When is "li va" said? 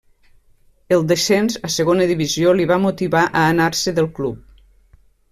2.59-2.77